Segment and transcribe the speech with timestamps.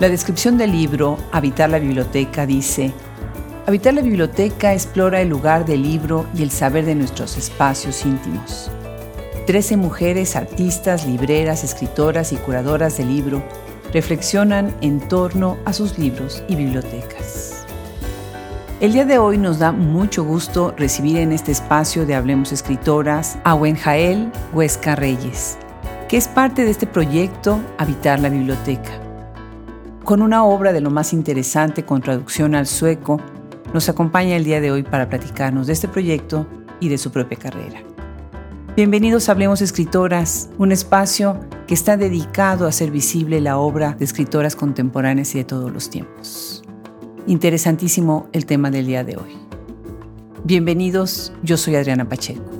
[0.00, 2.90] La descripción del libro Habitar la biblioteca dice,
[3.66, 8.70] Habitar la biblioteca explora el lugar del libro y el saber de nuestros espacios íntimos.
[9.46, 13.42] Trece mujeres, artistas, libreras, escritoras y curadoras de libro
[13.92, 17.66] reflexionan en torno a sus libros y bibliotecas.
[18.80, 23.36] El día de hoy nos da mucho gusto recibir en este espacio de Hablemos Escritoras
[23.44, 25.58] a Wenjael Huesca Reyes,
[26.08, 29.09] que es parte de este proyecto Habitar la Biblioteca.
[30.04, 33.20] Con una obra de lo más interesante con traducción al sueco,
[33.72, 36.46] nos acompaña el día de hoy para platicarnos de este proyecto
[36.80, 37.82] y de su propia carrera.
[38.74, 44.04] Bienvenidos a Hablemos Escritoras, un espacio que está dedicado a hacer visible la obra de
[44.04, 46.62] escritoras contemporáneas y de todos los tiempos.
[47.26, 49.36] Interesantísimo el tema del día de hoy.
[50.44, 52.59] Bienvenidos, yo soy Adriana Pacheco.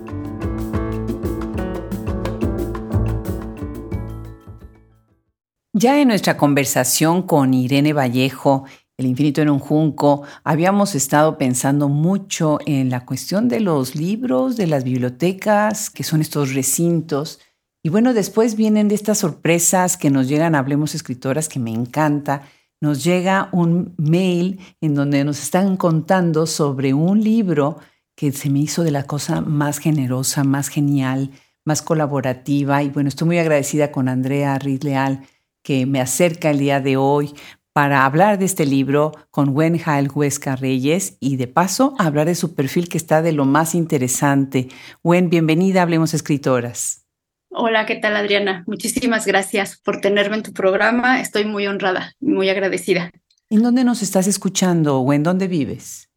[5.81, 8.67] Ya en nuestra conversación con Irene Vallejo,
[8.99, 14.59] El infinito en un junco, habíamos estado pensando mucho en la cuestión de los libros,
[14.59, 17.41] de las bibliotecas, que son estos recintos.
[17.83, 22.43] Y bueno, después vienen de estas sorpresas que nos llegan, hablemos escritoras, que me encanta.
[22.83, 27.79] Nos llega un mail en donde nos están contando sobre un libro
[28.15, 31.31] que se me hizo de la cosa más generosa, más genial,
[31.65, 32.83] más colaborativa.
[32.83, 35.23] Y bueno, estoy muy agradecida con Andrea Ridleal
[35.63, 37.35] que me acerca el día de hoy
[37.73, 42.55] para hablar de este libro con Wenjael Huesca Reyes y de paso hablar de su
[42.55, 44.69] perfil que está de lo más interesante.
[45.03, 47.07] Wen, bienvenida, Hablemos Escritoras.
[47.51, 48.65] Hola, ¿qué tal Adriana?
[48.67, 51.21] Muchísimas gracias por tenerme en tu programa.
[51.21, 53.11] Estoy muy honrada y muy agradecida.
[53.49, 56.09] ¿En dónde nos estás escuchando o en dónde vives?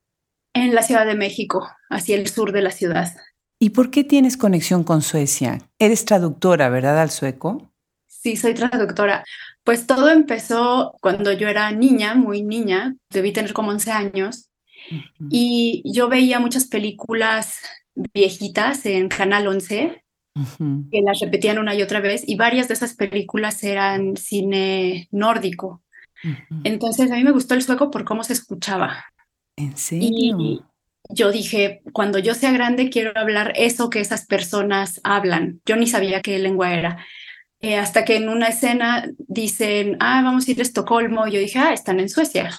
[0.53, 3.15] En la Ciudad de México, hacia el sur de la ciudad.
[3.59, 5.57] ¿Y por qué tienes conexión con Suecia?
[5.79, 7.72] Eres traductora, ¿verdad, al sueco?
[8.23, 9.25] Sí, soy traductora.
[9.65, 14.49] Pues todo empezó cuando yo era niña, muy niña, debí tener como 11 años,
[15.29, 17.57] y yo veía muchas películas
[17.95, 20.03] viejitas en Canal 11,
[20.89, 25.83] que las repetían una y otra vez, y varias de esas películas eran cine nórdico.
[26.63, 29.05] Entonces a mí me gustó el sueco por cómo se escuchaba.
[29.57, 30.09] ¿En serio?
[30.09, 30.61] Y
[31.09, 35.59] yo dije, cuando yo sea grande quiero hablar eso que esas personas hablan.
[35.65, 37.05] Yo ni sabía qué lengua era.
[37.63, 41.27] Eh, hasta que en una escena dicen, ah, vamos a ir a Estocolmo.
[41.27, 42.51] Yo dije, ah, están en Suecia.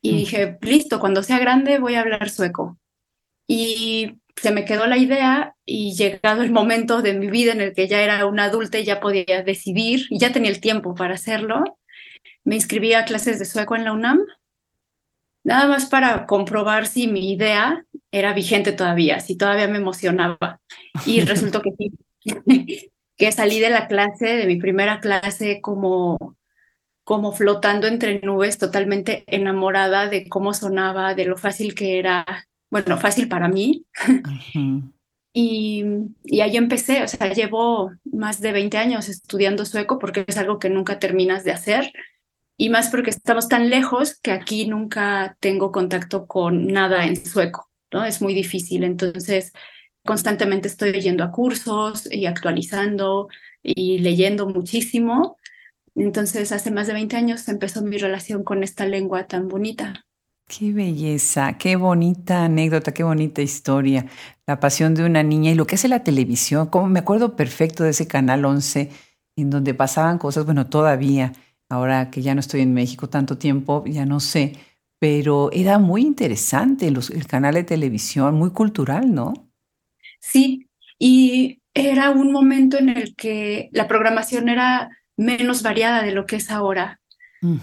[0.00, 2.78] Y dije, listo, cuando sea grande voy a hablar sueco.
[3.46, 7.74] Y se me quedó la idea y llegado el momento de mi vida en el
[7.74, 11.14] que ya era una adulta y ya podía decidir y ya tenía el tiempo para
[11.14, 11.78] hacerlo,
[12.44, 14.20] me inscribí a clases de sueco en la UNAM,
[15.42, 20.60] nada más para comprobar si mi idea era vigente todavía, si todavía me emocionaba.
[21.04, 21.92] Y resultó que sí.
[23.16, 26.36] que salí de la clase, de mi primera clase, como,
[27.04, 32.24] como flotando entre nubes, totalmente enamorada de cómo sonaba, de lo fácil que era,
[32.70, 33.86] bueno, fácil para mí.
[35.32, 35.84] y,
[36.24, 40.58] y ahí empecé, o sea, llevo más de 20 años estudiando sueco porque es algo
[40.58, 41.92] que nunca terminas de hacer.
[42.56, 47.68] Y más porque estamos tan lejos que aquí nunca tengo contacto con nada en sueco,
[47.92, 48.04] ¿no?
[48.04, 48.84] Es muy difícil.
[48.84, 49.52] Entonces,
[50.04, 53.28] Constantemente estoy yendo a cursos y actualizando
[53.62, 55.38] y leyendo muchísimo.
[55.94, 60.04] Entonces, hace más de 20 años empezó mi relación con esta lengua tan bonita.
[60.46, 64.04] Qué belleza, qué bonita anécdota, qué bonita historia.
[64.46, 66.66] La pasión de una niña y lo que hace la televisión.
[66.66, 68.90] Como me acuerdo perfecto de ese canal 11
[69.36, 71.32] en donde pasaban cosas, bueno, todavía,
[71.70, 74.52] ahora que ya no estoy en México tanto tiempo, ya no sé,
[74.98, 79.32] pero era muy interesante el canal de televisión, muy cultural, ¿no?
[80.26, 80.68] Sí,
[80.98, 86.36] y era un momento en el que la programación era menos variada de lo que
[86.36, 87.00] es ahora.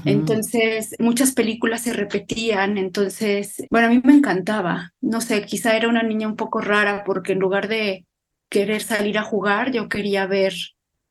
[0.06, 4.94] Entonces, muchas películas se repetían, entonces, bueno, a mí me encantaba.
[5.02, 8.06] No sé, quizá era una niña un poco rara porque en lugar de
[8.48, 10.54] querer salir a jugar, yo quería ver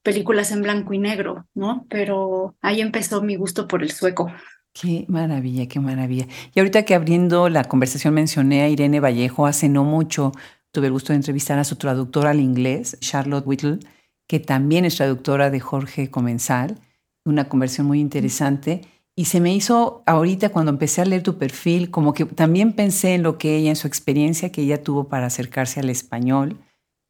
[0.05, 1.85] películas en blanco y negro, ¿no?
[1.91, 4.33] Pero ahí empezó mi gusto por el sueco.
[4.73, 6.27] Qué maravilla, qué maravilla.
[6.55, 10.31] Y ahorita que abriendo la conversación mencioné a Irene Vallejo hace no mucho,
[10.73, 13.81] Tuve el gusto de entrevistar a su traductora al inglés, Charlotte Whittle,
[14.29, 16.79] que también es traductora de Jorge Comensal,
[17.25, 18.83] una conversión muy interesante.
[19.17, 23.15] Y se me hizo ahorita cuando empecé a leer tu perfil, como que también pensé
[23.15, 26.59] en lo que ella, en su experiencia que ella tuvo para acercarse al español,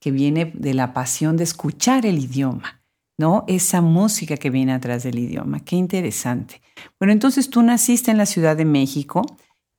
[0.01, 2.83] que viene de la pasión de escuchar el idioma,
[3.19, 3.45] ¿no?
[3.47, 5.61] Esa música que viene atrás del idioma.
[5.61, 6.63] Qué interesante.
[6.99, 9.23] Bueno, entonces tú naciste en la Ciudad de México,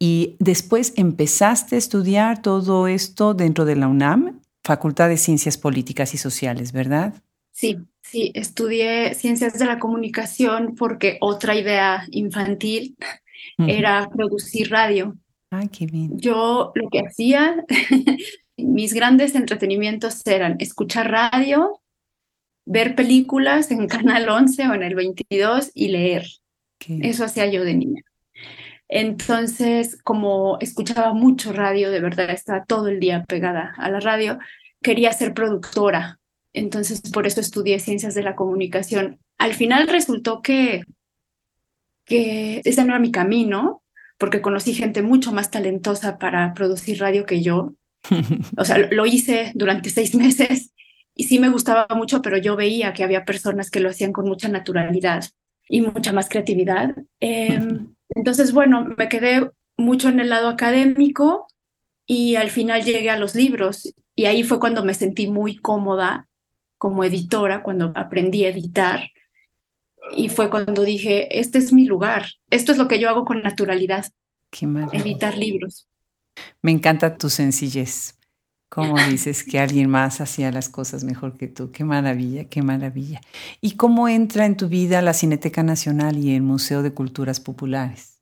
[0.04, 6.16] y después empezaste a estudiar todo esto dentro de la UNAM, Facultad de Ciencias Políticas
[6.16, 7.22] y Sociales, ¿verdad?
[7.52, 12.98] Sí, sí, estudié ciencias de la comunicación porque otra idea infantil
[13.60, 15.16] era producir radio.
[15.52, 16.18] Ay, qué bien.
[16.18, 17.64] Yo lo que hacía,
[18.58, 21.80] mis grandes entretenimientos eran escuchar radio,
[22.66, 26.26] ver películas en Canal 11 o en el 22 y leer.
[26.88, 28.02] Eso hacía yo de niña.
[28.94, 34.38] Entonces, como escuchaba mucho radio, de verdad estaba todo el día pegada a la radio,
[34.84, 36.20] quería ser productora.
[36.52, 39.18] Entonces, por eso estudié ciencias de la comunicación.
[39.38, 40.84] Al final resultó que,
[42.06, 43.82] que ese no era mi camino,
[44.18, 47.74] porque conocí gente mucho más talentosa para producir radio que yo.
[48.58, 50.74] O sea, lo hice durante seis meses
[51.16, 54.28] y sí me gustaba mucho, pero yo veía que había personas que lo hacían con
[54.28, 55.24] mucha naturalidad
[55.70, 56.94] y mucha más creatividad.
[57.22, 61.48] Em, entonces, bueno, me quedé mucho en el lado académico
[62.06, 66.28] y al final llegué a los libros y ahí fue cuando me sentí muy cómoda
[66.78, 69.10] como editora, cuando aprendí a editar.
[70.16, 73.42] Y fue cuando dije, este es mi lugar, esto es lo que yo hago con
[73.42, 74.06] naturalidad,
[74.50, 75.88] Qué editar libros.
[76.62, 78.18] Me encanta tu sencillez.
[78.74, 81.74] Cómo dices que alguien más hacía las cosas mejor que tú.
[81.74, 83.20] Qué maravilla, qué maravilla.
[83.60, 88.18] ¿Y cómo entra en tu vida la Cineteca Nacional y el Museo de Culturas Populares?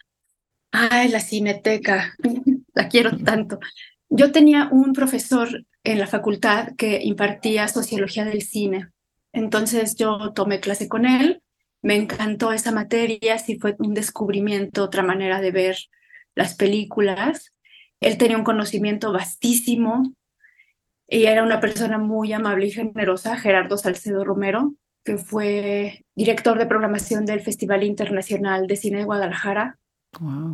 [0.71, 2.15] Ay, la Cineteca.
[2.73, 3.59] la quiero tanto.
[4.09, 8.87] Yo tenía un profesor en la facultad que impartía sociología del cine.
[9.31, 11.43] Entonces yo tomé clase con él,
[11.83, 15.77] me encantó esa materia, sí fue un descubrimiento, otra manera de ver
[16.33, 17.53] las películas.
[17.99, 20.15] Él tenía un conocimiento vastísimo
[21.09, 26.67] y era una persona muy amable y generosa, Gerardo Salcedo Romero, que fue director de
[26.67, 29.79] programación del Festival Internacional de Cine de Guadalajara.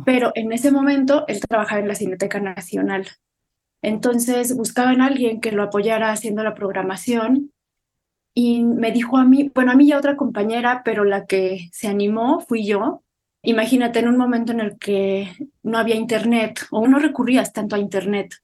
[0.04, 3.06] Pero en ese momento él trabajaba en la Cineteca Nacional.
[3.82, 7.52] Entonces buscaban a alguien que lo apoyara haciendo la programación
[8.34, 11.68] y me dijo a mí, bueno, a mí y a otra compañera, pero la que
[11.72, 13.02] se animó fui yo.
[13.42, 15.30] Imagínate en un momento en el que
[15.62, 18.34] no había internet o no recurrías tanto a internet.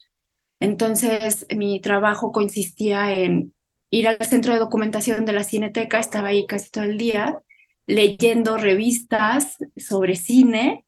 [0.62, 3.53] Entonces mi trabajo consistía en
[3.91, 7.43] ir al centro de documentación de la Cineteca, estaba ahí casi todo el día,
[7.88, 10.87] leyendo revistas sobre cine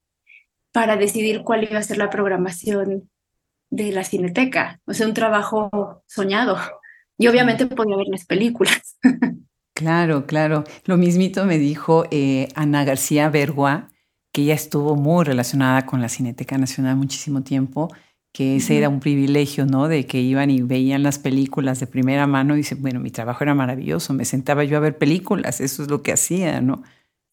[0.71, 3.11] para decidir cuál iba a ser la programación
[3.69, 4.81] de la cineteca.
[4.87, 6.57] O sea, un trabajo soñado.
[7.19, 8.97] Y obviamente podía ver las películas.
[9.77, 10.63] Claro, claro.
[10.85, 13.91] Lo mismito me dijo eh, Ana García Bergua,
[14.31, 17.89] que ella estuvo muy relacionada con la Cineteca Nacional muchísimo tiempo,
[18.35, 19.87] que ese era un privilegio, ¿no?
[19.87, 23.45] De que iban y veían las películas de primera mano y dicen, bueno, mi trabajo
[23.45, 26.83] era maravilloso, me sentaba yo a ver películas, eso es lo que hacía, ¿no?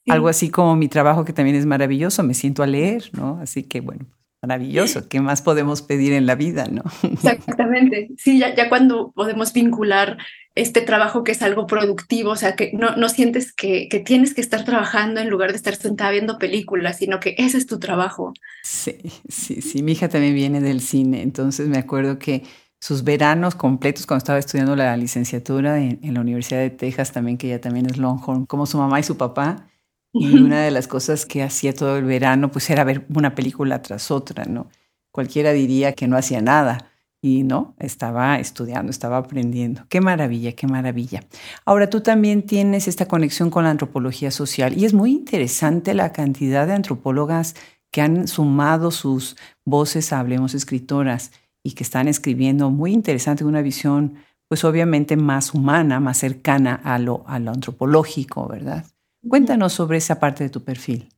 [0.07, 3.39] Algo así como mi trabajo que también es maravilloso, me siento a leer, ¿no?
[3.41, 4.05] Así que bueno,
[4.41, 5.07] maravilloso.
[5.07, 6.83] ¿Qué más podemos pedir en la vida, no?
[7.03, 8.09] Exactamente.
[8.17, 10.17] Sí, ya, ya cuando podemos vincular
[10.55, 14.33] este trabajo que es algo productivo, o sea, que no, no sientes que, que, tienes
[14.33, 17.79] que estar trabajando en lugar de estar sentada viendo películas, sino que ese es tu
[17.79, 18.33] trabajo.
[18.63, 18.97] Sí,
[19.29, 19.81] sí, sí.
[19.81, 22.43] Mi hija también viene del cine, entonces me acuerdo que
[22.79, 27.37] sus veranos completos cuando estaba estudiando la licenciatura en, en la Universidad de Texas también,
[27.37, 29.70] que ella también es Longhorn, como su mamá y su papá,
[30.13, 33.81] y una de las cosas que hacía todo el verano, pues era ver una película
[33.81, 34.67] tras otra, ¿no?
[35.11, 36.87] Cualquiera diría que no hacía nada.
[37.23, 39.83] Y no, estaba estudiando, estaba aprendiendo.
[39.89, 41.23] Qué maravilla, qué maravilla.
[41.65, 46.13] Ahora tú también tienes esta conexión con la antropología social y es muy interesante la
[46.13, 47.55] cantidad de antropólogas
[47.91, 51.31] que han sumado sus voces a Hablemos Escritoras
[51.63, 54.15] y que están escribiendo muy interesante una visión,
[54.47, 58.85] pues obviamente más humana, más cercana a lo, a lo antropológico, ¿verdad?
[59.27, 61.09] Cuéntanos sobre esa parte de tu perfil.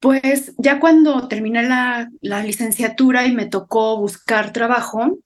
[0.00, 5.18] Pues ya cuando terminé la, licenciatura y me tocó buscar trabajo,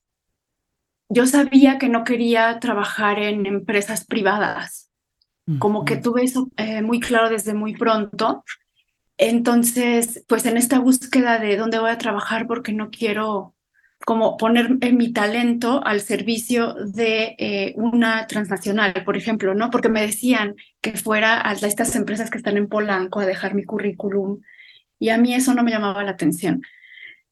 [1.08, 4.90] yo sabía que no quería trabajar en empresas privadas.
[5.58, 8.44] Como que tuve eso eh, muy claro desde muy pronto.
[9.16, 13.55] Entonces, pues en esta búsqueda de dónde voy a trabajar porque no quiero
[14.06, 19.68] como poner mi talento al servicio de eh, una transnacional, por ejemplo, ¿no?
[19.68, 23.64] Porque me decían que fuera a estas empresas que están en Polanco a dejar mi
[23.64, 24.42] currículum
[25.00, 26.62] y a mí eso no me llamaba la atención.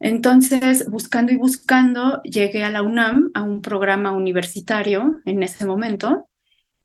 [0.01, 6.29] Entonces, buscando y buscando, llegué a la UNAM, a un programa universitario en ese momento,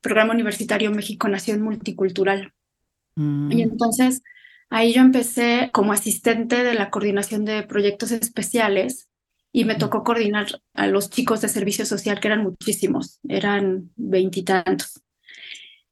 [0.02, 2.54] programa universitario México Nación Multicultural.
[3.16, 3.52] Y mm.
[3.60, 4.22] entonces
[4.70, 9.09] ahí yo empecé como asistente de la coordinación de proyectos especiales
[9.52, 15.02] y me tocó coordinar a los chicos de servicio social, que eran muchísimos, eran veintitantos.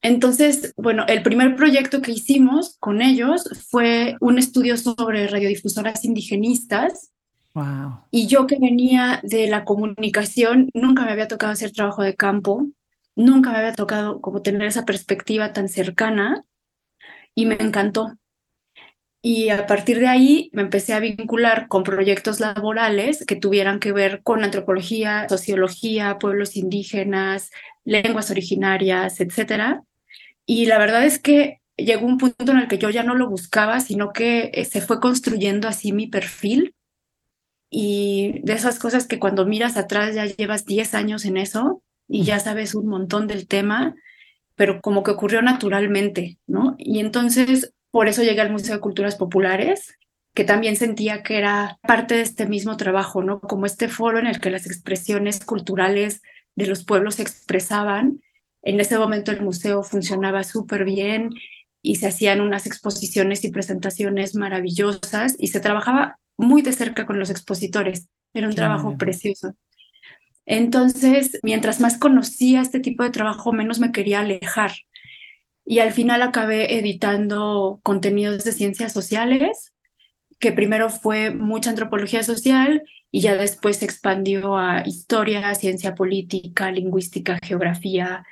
[0.02, 7.12] Entonces, bueno, el primer proyecto que hicimos con ellos fue un estudio sobre radiodifusoras indigenistas.
[7.56, 8.02] Wow.
[8.12, 12.68] Y yo que venía de la comunicación, nunca me había tocado hacer trabajo de campo.
[13.18, 16.46] nunca me había tocado como tener esa perspectiva tan cercana
[17.36, 18.14] y me encantó.
[19.22, 23.92] Y a partir de ahí me empecé a vincular con proyectos laborales que tuvieran que
[23.92, 27.52] ver con antropología, sociología, pueblos indígenas,
[27.84, 29.84] lenguas originarias, etcétera.
[30.46, 33.30] Y la verdad es que llegó un punto en el que yo ya no lo
[33.30, 36.74] buscaba, sino que eh, se fue construyendo así mi perfil.
[37.70, 42.24] Y de esas cosas que cuando miras atrás ya llevas 10 años en eso y
[42.24, 43.96] ya sabes un montón del tema,
[44.56, 46.76] pero como que ocurrió naturalmente, ¿no?
[46.78, 49.98] Y entonces por eso llegué al Museo de Culturas Populares,
[50.36, 53.40] que también sentía que era parte de este mismo trabajo, ¿no?
[53.40, 56.22] Como este foro en el que las expresiones culturales
[56.56, 58.22] de los pueblos se expresaban.
[58.62, 61.32] En ese momento el museo funcionaba súper bien
[61.82, 67.18] y se hacían unas exposiciones y presentaciones maravillosas y se trabajaba muy de cerca con
[67.18, 68.10] los expositores.
[68.32, 69.56] Era un trabajo precioso.
[70.46, 74.74] Entonces, mientras más conocía este tipo de trabajo, menos me quería alejar.
[75.70, 79.74] Y al final acabé editando contenidos de ciencias sociales,
[80.40, 86.72] que primero fue mucha antropología social y ya después se expandió a historia, ciencia política,
[86.72, 88.26] lingüística, geografía,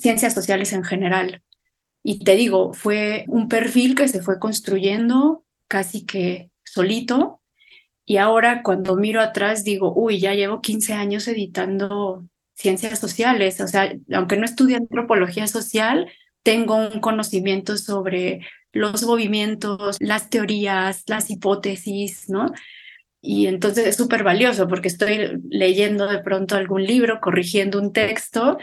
[0.00, 1.42] ciencias sociales en general.
[2.04, 7.40] Y te digo, fue un perfil que se fue construyendo casi que solito.
[8.04, 12.24] Y ahora cuando miro atrás digo, uy, ya llevo 15 años editando
[12.54, 13.60] ciencias sociales.
[13.60, 16.08] O sea, aunque no estudié antropología social,
[16.46, 22.52] tengo un conocimiento sobre los movimientos, las teorías, las hipótesis, ¿no?
[23.20, 28.58] Y entonces es súper valioso porque estoy leyendo de pronto algún libro, corrigiendo un texto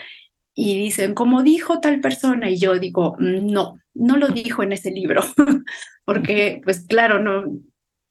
[0.55, 2.49] y dicen, ¿cómo dijo tal persona?
[2.49, 5.21] Y yo digo, mm, no, no lo dijo en ese libro,
[6.05, 7.59] porque pues claro, no,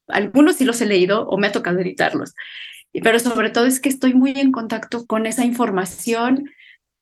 [0.06, 2.34] algunos sí los he leído o me ha tocado editarlos,
[3.02, 6.50] pero sobre todo es que estoy muy en contacto con esa información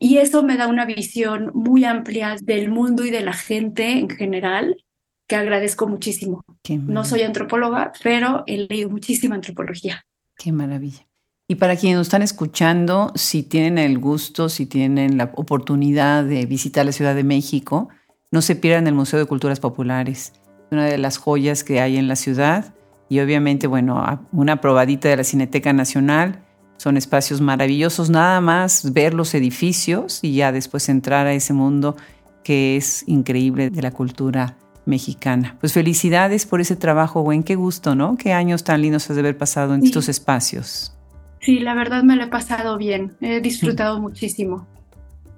[0.03, 4.09] y eso me da una visión muy amplia del mundo y de la gente en
[4.09, 4.83] general,
[5.29, 6.43] que agradezco muchísimo.
[6.71, 10.03] No soy antropóloga, pero he leído muchísima antropología.
[10.39, 11.07] Qué maravilla.
[11.49, 16.47] Y para quienes nos están escuchando, si tienen el gusto, si tienen la oportunidad de
[16.47, 17.91] visitar la Ciudad de México,
[18.31, 20.33] no se pierdan el Museo de Culturas Populares,
[20.71, 22.75] una de las joyas que hay en la ciudad.
[23.11, 24.03] Y obviamente, bueno,
[24.33, 26.47] una probadita de la Cineteca Nacional
[26.81, 31.95] son espacios maravillosos, nada más ver los edificios y ya después entrar a ese mundo
[32.43, 34.57] que es increíble de la cultura
[34.87, 35.59] mexicana.
[35.61, 38.17] Pues felicidades por ese trabajo, buen qué gusto, ¿no?
[38.17, 40.97] Qué años tan lindos has de haber pasado en estos espacios.
[41.43, 44.67] Sí, la verdad me lo he pasado bien, he disfrutado muchísimo.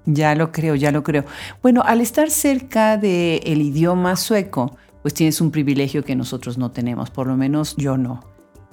[0.05, 1.25] Ya lo creo, ya lo creo.
[1.61, 7.09] Bueno, al estar cerca del idioma sueco, pues tienes un privilegio que nosotros no tenemos,
[7.09, 8.21] por lo menos yo no,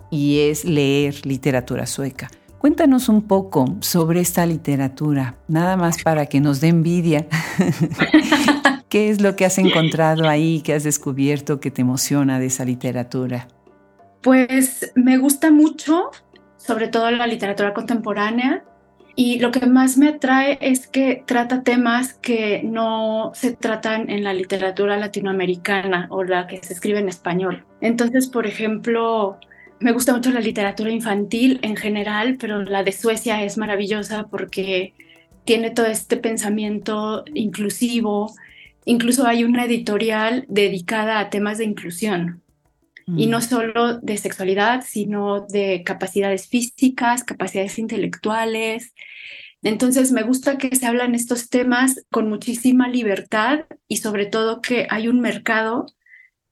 [0.08, 2.30] y es leer literatura sueca.
[2.60, 7.26] Cuéntanos un poco sobre esta literatura, nada más para que nos dé envidia.
[8.90, 12.66] ¿Qué es lo que has encontrado ahí, que has descubierto que te emociona de esa
[12.66, 13.48] literatura?
[14.20, 16.10] Pues me gusta mucho,
[16.58, 18.62] sobre todo la literatura contemporánea,
[19.16, 24.22] y lo que más me atrae es que trata temas que no se tratan en
[24.22, 27.64] la literatura latinoamericana o la que se escribe en español.
[27.80, 29.38] Entonces, por ejemplo,
[29.80, 34.92] me gusta mucho la literatura infantil en general, pero la de Suecia es maravillosa porque
[35.44, 38.34] tiene todo este pensamiento inclusivo.
[38.84, 42.42] Incluso hay una editorial dedicada a temas de inclusión.
[43.16, 43.42] Y no mm.
[43.42, 48.94] solo de sexualidad, sino de capacidades físicas, capacidades intelectuales.
[49.62, 54.86] Entonces me gusta que se hablan estos temas con muchísima libertad y sobre todo que
[54.90, 55.86] hay un mercado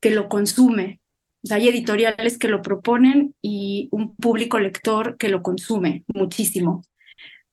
[0.00, 0.98] que lo consume,
[1.50, 6.83] hay editoriales que lo proponen y un público lector que lo consume muchísimo.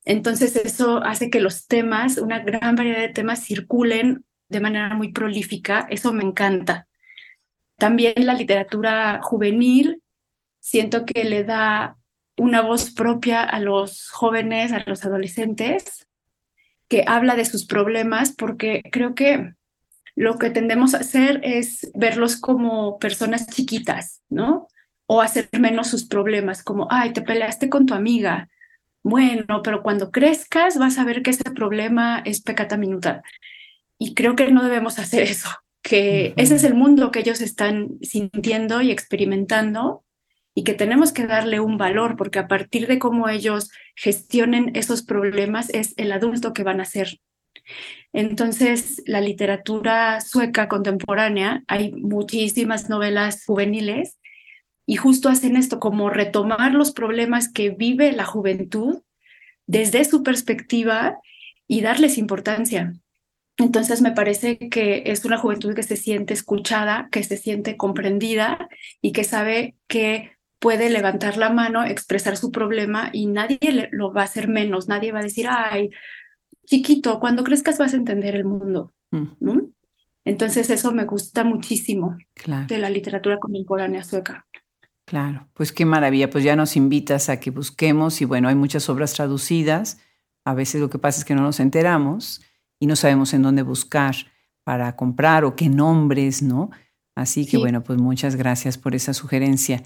[0.06, 5.12] Entonces eso hace que los temas, una gran variedad de temas circulen de manera muy
[5.12, 5.88] prolífica.
[5.90, 6.88] Eso me encanta.
[7.78, 10.02] También la literatura juvenil
[10.60, 11.98] siento que le da
[12.38, 16.08] una voz propia a los jóvenes, a los adolescentes,
[16.88, 19.54] que habla de sus problemas, porque creo que
[20.16, 24.68] lo que tendemos a hacer es verlos como personas chiquitas, ¿no?
[25.08, 28.50] O hacer menos sus problemas, como, ay, te peleaste con tu amiga.
[29.04, 33.22] Bueno, pero cuando crezcas vas a ver que ese problema es pecata minuta.
[34.00, 35.50] Y creo que no debemos hacer eso,
[35.82, 40.04] que ese es el mundo que ellos están sintiendo y experimentando
[40.56, 45.04] y que tenemos que darle un valor, porque a partir de cómo ellos gestionen esos
[45.04, 47.20] problemas es el adulto que van a ser
[48.14, 54.18] entonces, la literatura sueca contemporánea, hay muchísimas novelas juveniles
[54.86, 59.02] y justo hacen esto, como retomar los problemas que vive la juventud
[59.68, 61.18] desde su perspectiva
[61.68, 62.94] y darles importancia.
[63.58, 68.70] Entonces me parece que es una juventud que se siente escuchada, que se siente comprendida
[69.02, 74.22] y que sabe que puede levantar la mano, expresar su problema y nadie lo va
[74.22, 75.90] a hacer menos, nadie va a decir, ay,
[76.66, 78.94] chiquito, cuando crezcas vas a entender el mundo.
[79.12, 79.60] Mm.
[80.26, 82.18] Entonces eso me gusta muchísimo
[82.68, 84.48] de la literatura contemporánea sueca.
[85.06, 88.90] Claro, pues qué maravilla, pues ya nos invitas a que busquemos y bueno, hay muchas
[88.90, 90.00] obras traducidas,
[90.44, 92.42] a veces lo que pasa es que no nos enteramos
[92.80, 94.16] y no sabemos en dónde buscar
[94.64, 96.72] para comprar o qué nombres, ¿no?
[97.16, 99.84] Así que bueno, pues muchas gracias por esa sugerencia.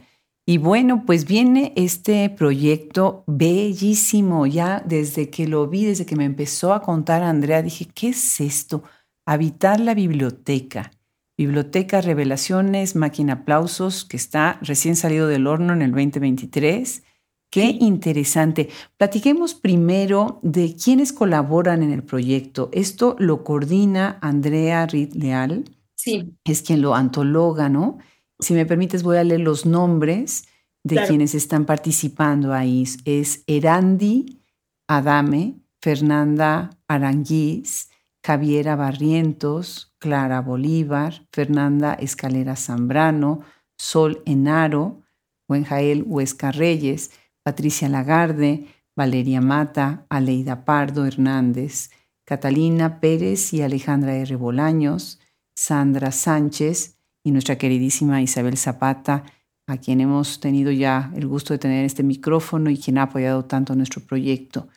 [0.49, 4.47] Y bueno, pues viene este proyecto bellísimo.
[4.47, 8.41] Ya desde que lo vi, desde que me empezó a contar Andrea, dije, ¿qué es
[8.41, 8.81] esto?
[9.27, 10.89] Habitar la biblioteca.
[11.37, 17.03] Biblioteca Revelaciones, Máquina Aplausos, que está recién salido del horno en el 2023.
[17.51, 18.69] Qué interesante.
[18.97, 22.71] Platiquemos primero de quiénes colaboran en el proyecto.
[22.73, 25.65] Esto lo coordina Andrea Rid Leal.
[25.93, 26.33] Sí.
[26.43, 27.99] Es quien lo antologa, ¿no?
[28.39, 30.45] Si me permites, voy a leer los nombres
[30.83, 32.85] de quienes están participando ahí.
[33.05, 34.41] Es Erandi
[34.87, 37.89] Adame, Fernanda Aranguiz,
[38.25, 43.41] Javiera Barrientos, Clara Bolívar, Fernanda Escalera Zambrano,
[43.77, 45.03] Sol Enaro,
[45.47, 47.11] Buenjael Huesca Reyes,
[47.43, 51.91] Patricia Lagarde, Valeria Mata, Aleida Pardo Hernández,
[52.25, 54.35] Catalina Pérez y Alejandra R.
[54.35, 55.19] Bolaños,
[55.55, 59.23] Sandra Sánchez, y nuestra queridísima Isabel Zapata,
[59.67, 63.45] a quien hemos tenido ya el gusto de tener este micrófono y quien ha apoyado
[63.45, 64.67] tanto nuestro proyecto.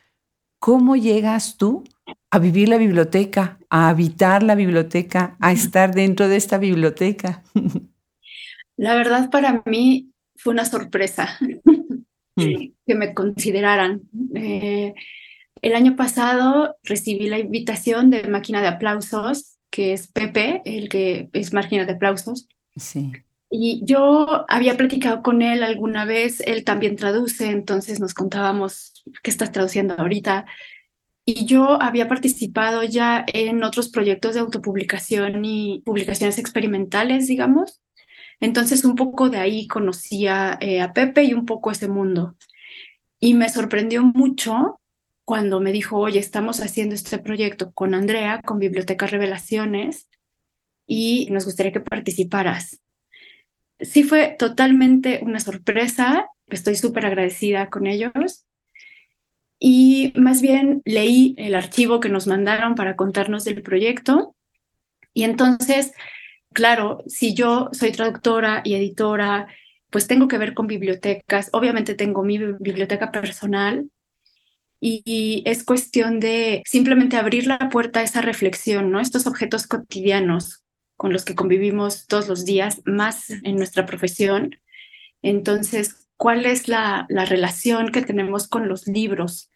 [0.59, 1.85] ¿Cómo llegas tú
[2.31, 7.43] a vivir la biblioteca, a habitar la biblioteca, a estar dentro de esta biblioteca?
[8.77, 11.38] La verdad para mí fue una sorpresa
[12.37, 12.43] mm.
[12.87, 14.03] que me consideraran.
[14.35, 14.95] Eh,
[15.61, 21.31] el año pasado recibí la invitación de Máquina de Aplausos que es Pepe, el que
[21.33, 22.47] es máquina de aplausos.
[22.77, 23.11] Sí.
[23.51, 29.31] Y yo había platicado con él alguna vez, él también traduce, entonces nos contábamos qué
[29.31, 30.45] estás traduciendo ahorita.
[31.25, 37.81] Y yo había participado ya en otros proyectos de autopublicación y publicaciones experimentales, digamos.
[38.41, 42.37] Entonces un poco de ahí conocía eh, a Pepe y un poco ese mundo.
[43.21, 44.81] Y me sorprendió mucho
[45.25, 50.09] cuando me dijo, oye, estamos haciendo este proyecto con Andrea, con Biblioteca Revelaciones,
[50.87, 52.81] y nos gustaría que participaras.
[53.81, 58.45] Sí fue totalmente una sorpresa, estoy súper agradecida con ellos.
[59.59, 64.35] Y más bien leí el archivo que nos mandaron para contarnos del proyecto.
[65.15, 65.93] Y entonces,
[66.53, 69.47] claro, si yo soy traductora y editora,
[69.91, 71.51] pues tengo que ver con bibliotecas.
[71.53, 73.89] Obviamente tengo mi biblioteca personal,
[74.85, 78.99] y, es cuestión de simplemente abrir la puerta a esa reflexión, ¿no?
[78.99, 80.64] Estos objetos cotidianos
[80.97, 84.57] con los que convivimos todos los días, más en nuestra profesión.
[85.23, 89.53] Entonces, ¿cuál es la, la relación que tenemos con los libros?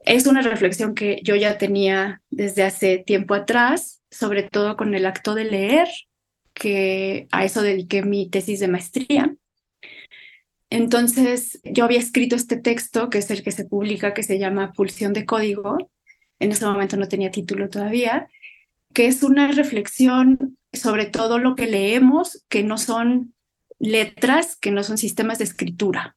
[0.00, 5.06] Es una reflexión que yo ya tenía desde hace tiempo atrás, sobre todo con el
[5.06, 5.88] acto de leer,
[6.52, 9.36] que a eso dediqué mi tesis de maestría.
[10.70, 14.72] Entonces, yo había escrito este texto, que es el que se publica, que se llama
[14.72, 15.90] Pulsión de Código.
[16.38, 18.28] En ese momento no tenía título todavía,
[18.92, 23.34] que es una reflexión sobre todo lo que leemos, que no son
[23.78, 26.16] letras, que no son sistemas de escritura.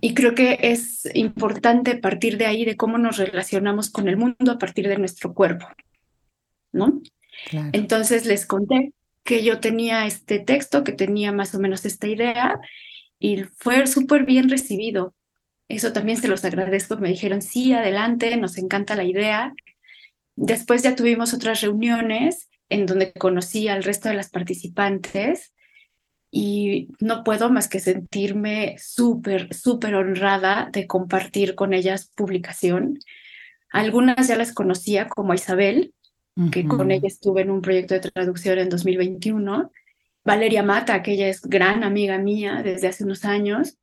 [0.00, 4.52] Y creo que es importante partir de ahí, de cómo nos relacionamos con el mundo
[4.52, 5.66] a partir de nuestro cuerpo,
[6.72, 7.02] ¿no?
[7.72, 12.58] Entonces les conté que yo tenía este texto, que tenía más o menos esta idea,
[13.18, 15.14] y fue súper bien recibido.
[15.68, 16.96] Eso también se los agradezco.
[16.98, 19.54] Me dijeron, sí, adelante, nos encanta la idea.
[20.36, 25.52] Después ya tuvimos otras reuniones en donde conocí al resto de las participantes
[26.30, 32.98] y no puedo más que sentirme súper, súper honrada de compartir con ellas publicación.
[33.70, 35.94] Algunas ya las conocía como Isabel,
[36.50, 39.70] que con ella estuve en un proyecto de traducción en 2021
[40.24, 43.76] Valeria Mata, que ella es gran amiga mía desde hace unos años,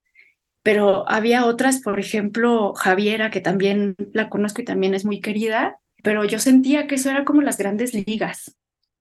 [0.64, 5.80] pero había otras, por ejemplo, Javiera, que también la conozco y también es muy querida,
[6.04, 8.56] pero yo sentía que eso era como las grandes ligas,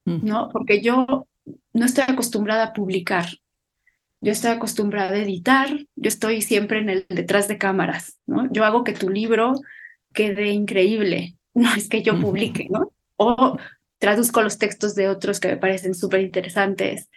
[0.05, 0.27] mm.
[0.27, 0.49] ¿no?
[0.51, 1.27] Porque yo
[1.73, 3.27] no estoy acostumbrada a publicar,
[4.21, 8.51] yo estoy acostumbrada a editar, yo estoy siempre en el detrás de cámaras, ¿no?
[8.53, 9.55] Yo hago que tu libro
[10.13, 12.93] quede increíble, no es que yo publique, ¿no?
[13.17, 13.59] O
[13.99, 17.09] traduzco los textos de otros que me parecen súper interesantes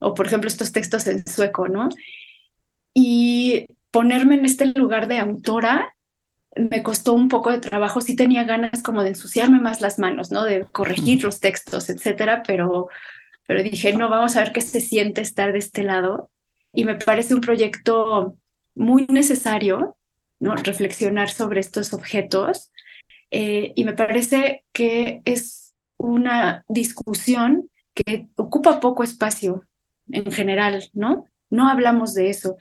[0.00, 1.88] o por ejemplo estos textos en sueco, ¿no?
[2.94, 5.96] Y ponerme en este lugar de autora
[6.56, 10.30] me costó un poco de trabajo, sí tenía ganas como de ensuciarme más las manos,
[10.30, 10.44] ¿no?
[10.44, 12.88] De corregir los textos, etcétera, pero,
[13.46, 16.30] pero dije, no, vamos a ver qué se siente estar de este lado.
[16.72, 18.36] Y me parece un proyecto
[18.74, 19.96] muy necesario,
[20.40, 20.54] ¿no?
[20.56, 22.72] Reflexionar sobre estos objetos.
[23.30, 29.64] Eh, y me parece que es una discusión que ocupa poco espacio
[30.10, 31.26] en general, ¿no?
[31.50, 32.56] No hablamos de eso.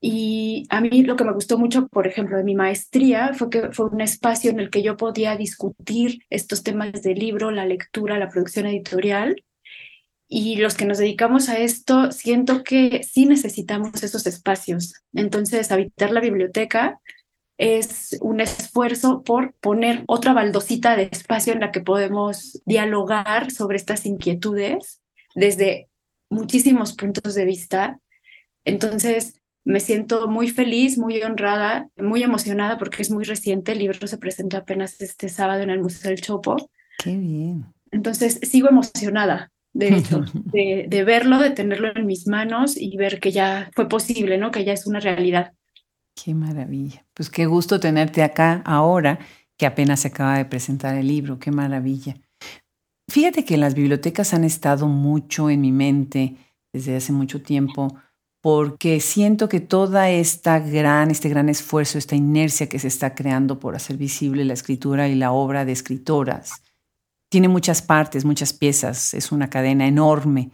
[0.00, 3.70] Y a mí lo que me gustó mucho, por ejemplo, de mi maestría fue que
[3.72, 8.18] fue un espacio en el que yo podía discutir estos temas del libro, la lectura,
[8.18, 9.44] la producción editorial.
[10.26, 14.94] Y los que nos dedicamos a esto, siento que sí necesitamos esos espacios.
[15.12, 17.00] Entonces, habitar la biblioteca
[17.62, 23.76] es un esfuerzo por poner otra baldosita de espacio en la que podemos dialogar sobre
[23.76, 25.00] estas inquietudes
[25.36, 25.88] desde
[26.28, 28.00] muchísimos puntos de vista.
[28.64, 33.72] Entonces, me siento muy feliz, muy honrada, muy emocionada porque es muy reciente.
[33.72, 36.56] El libro se presentó apenas este sábado en el Museo del Chopo.
[36.98, 37.66] Qué bien.
[37.92, 43.20] Entonces sigo emocionada, de hecho, de, de, verlo, de tenerlo en mis manos y ver
[43.20, 44.50] que ya fue posible, ¿no?
[44.50, 45.52] Que ya es una realidad.
[46.14, 47.04] Qué maravilla.
[47.14, 49.18] Pues qué gusto tenerte acá ahora
[49.56, 51.38] que apenas se acaba de presentar el libro.
[51.38, 52.16] Qué maravilla.
[53.08, 56.36] Fíjate que las bibliotecas han estado mucho en mi mente
[56.72, 57.96] desde hace mucho tiempo
[58.42, 63.60] porque siento que toda esta gran, este gran esfuerzo, esta inercia que se está creando
[63.60, 66.62] por hacer visible la escritura y la obra de escritoras,
[67.30, 70.50] tiene muchas partes, muchas piezas, es una cadena enorme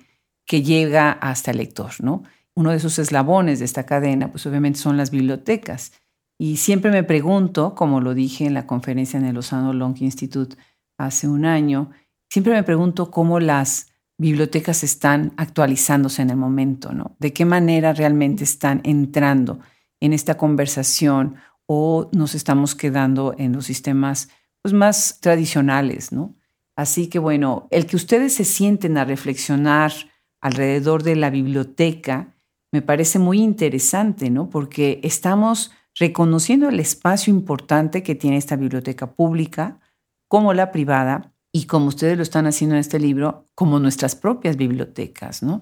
[0.47, 2.25] que llega hasta el lector, ¿no?
[2.59, 5.93] Uno de esos eslabones de esta cadena, pues obviamente son las bibliotecas.
[6.41, 10.57] Y siempre me pregunto, como lo dije en la conferencia en el Lozano Long Institute
[10.99, 11.93] hace un año,
[12.29, 17.15] siempre me pregunto cómo las bibliotecas están actualizándose en el momento, ¿no?
[17.21, 19.61] De qué manera realmente están entrando
[20.01, 24.31] en esta conversación o nos estamos quedando en los sistemas
[24.63, 26.35] pues, más tradicionales, ¿no?
[26.75, 29.93] Así que bueno, el que ustedes se sienten a reflexionar
[30.41, 32.35] alrededor de la biblioteca
[32.73, 34.51] me parece muy interesante, ¿no?
[34.51, 39.81] Porque estamos reconociendo el espacio importante que tiene esta biblioteca pública
[40.29, 44.57] como la privada y como ustedes lo están haciendo en este libro, como nuestras propias
[44.57, 45.61] bibliotecas, ¿no?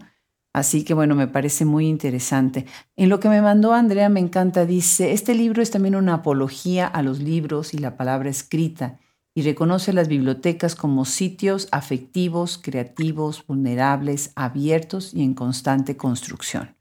[0.53, 2.64] Así que bueno, me parece muy interesante.
[2.97, 6.87] En lo que me mandó Andrea me encanta, dice, este libro es también una apología
[6.87, 8.99] a los libros y la palabra escrita
[9.35, 16.76] y reconoce las bibliotecas como sitios afectivos, creativos, vulnerables, abiertos y en constante construcción.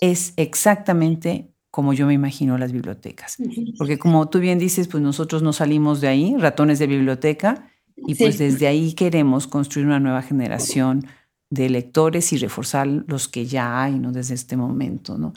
[0.00, 3.36] Es exactamente como yo me imagino las bibliotecas.
[3.76, 8.14] Porque como tú bien dices, pues nosotros no salimos de ahí, ratones de biblioteca, y
[8.14, 11.06] pues desde ahí queremos construir una nueva generación
[11.50, 14.12] de lectores y reforzar los que ya hay, ¿no?
[14.12, 15.34] Desde este momento, ¿no?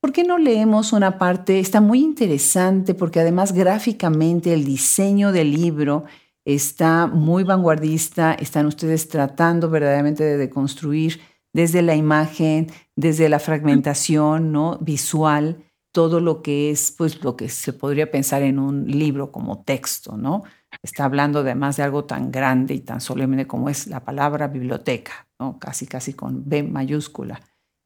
[0.00, 1.60] ¿Por qué no leemos una parte?
[1.60, 6.04] Está muy interesante porque además gráficamente el diseño del libro
[6.44, 11.20] está muy vanguardista, están ustedes tratando verdaderamente de deconstruir
[11.54, 14.78] desde la imagen, desde la fragmentación ¿no?
[14.82, 19.62] visual, todo lo que es pues lo que se podría pensar en un libro como
[19.62, 20.42] texto, ¿no?
[20.82, 25.28] está hablando además de algo tan grande y tan solemne como es la palabra biblioteca,
[25.38, 25.58] ¿no?
[25.58, 27.40] casi casi con B mayúscula.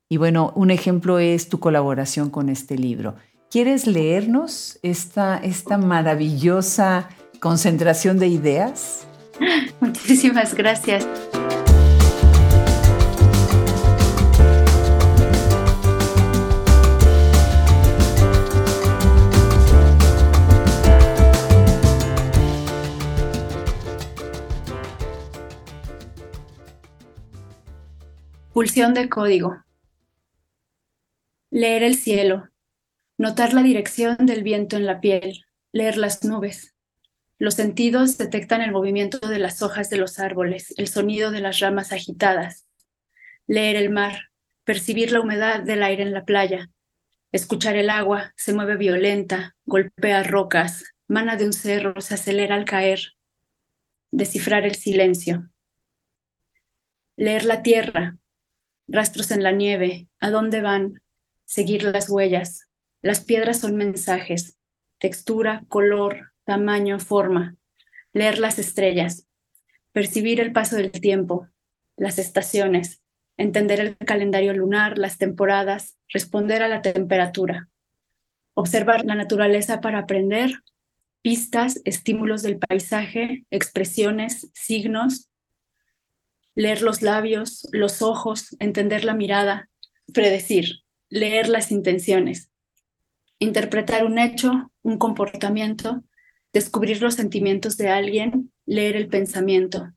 [0.08, 3.16] Y bueno, un ejemplo es tu colaboración con este libro.
[3.50, 9.06] ¿Quieres leernos esta, esta maravillosa concentración de ideas?
[9.80, 11.06] Muchísimas gracias.
[28.58, 29.62] Pulsión de código.
[31.48, 32.48] Leer el cielo.
[33.16, 35.44] Notar la dirección del viento en la piel.
[35.70, 36.74] Leer las nubes.
[37.38, 41.60] Los sentidos detectan el movimiento de las hojas de los árboles, el sonido de las
[41.60, 42.66] ramas agitadas.
[43.46, 44.30] Leer el mar.
[44.64, 46.68] Percibir la humedad del aire en la playa.
[47.30, 52.64] Escuchar el agua, se mueve violenta, golpea rocas, mana de un cerro, se acelera al
[52.64, 53.12] caer.
[54.10, 55.48] Descifrar el silencio.
[57.14, 58.17] Leer la tierra,
[58.88, 61.00] rastros en la nieve, ¿a dónde van?
[61.44, 62.68] Seguir las huellas.
[63.02, 64.58] Las piedras son mensajes,
[64.98, 67.56] textura, color, tamaño, forma.
[68.12, 69.26] Leer las estrellas,
[69.92, 71.48] percibir el paso del tiempo,
[71.96, 73.02] las estaciones,
[73.36, 77.68] entender el calendario lunar, las temporadas, responder a la temperatura.
[78.54, 80.62] Observar la naturaleza para aprender,
[81.22, 85.28] pistas, estímulos del paisaje, expresiones, signos,
[86.58, 89.70] leer los labios, los ojos, entender la mirada,
[90.12, 92.50] predecir, leer las intenciones,
[93.38, 96.02] interpretar un hecho, un comportamiento,
[96.52, 99.92] descubrir los sentimientos de alguien, leer el pensamiento,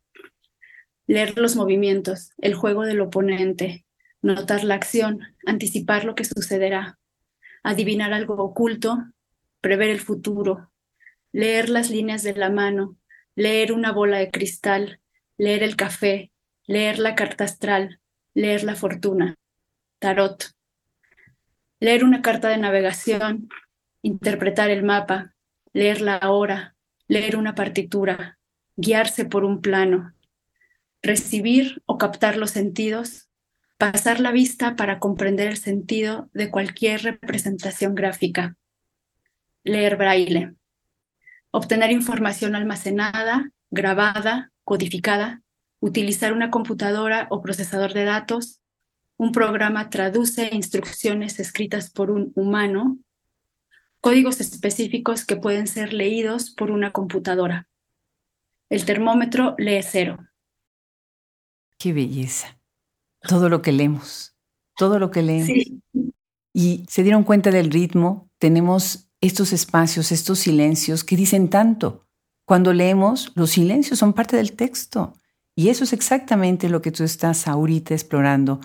[1.07, 3.83] leer los movimientos, el juego del oponente,
[4.21, 6.99] notar la acción, anticipar lo que sucederá,
[7.63, 8.99] adivinar algo oculto,
[9.61, 10.71] prever el futuro,
[11.31, 12.97] leer las líneas de la mano,
[13.35, 14.99] leer una bola de cristal,
[15.39, 16.30] leer el café,
[16.71, 17.99] leer la carta astral,
[18.33, 19.35] leer la fortuna,
[19.99, 20.51] tarot,
[21.81, 23.49] leer una carta de navegación,
[24.01, 25.35] interpretar el mapa,
[25.73, 26.75] leer la hora,
[27.09, 28.39] leer una partitura,
[28.77, 30.13] guiarse por un plano,
[31.01, 33.27] recibir o captar los sentidos,
[33.77, 38.55] pasar la vista para comprender el sentido de cualquier representación gráfica,
[39.65, 40.53] leer braille,
[41.51, 45.41] obtener información almacenada, grabada, codificada,
[45.81, 48.61] utilizar una computadora o procesador de datos,
[49.17, 52.97] un programa traduce instrucciones escritas por un humano,
[53.99, 57.67] códigos específicos que pueden ser leídos por una computadora.
[58.69, 60.17] El termómetro lee cero.
[61.77, 62.57] Qué belleza.
[63.27, 64.35] Todo lo que leemos,
[64.77, 65.49] todo lo que leemos.
[66.53, 72.07] Y se dieron cuenta del ritmo, tenemos estos espacios, estos silencios que dicen tanto.
[72.45, 75.13] Cuando leemos, los silencios son parte del texto.
[75.55, 78.61] Y eso es exactamente lo que tú estás ahorita explorando,